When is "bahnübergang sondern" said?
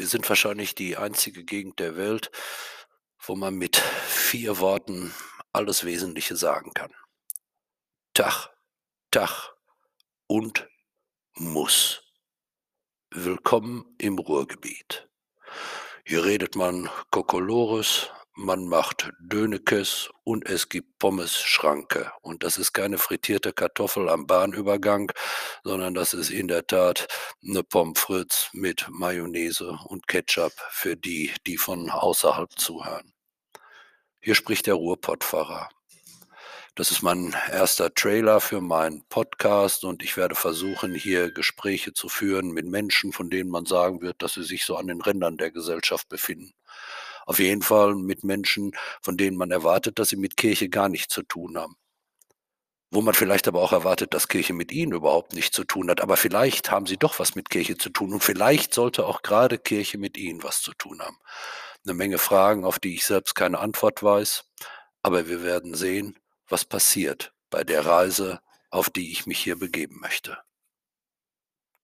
24.26-25.92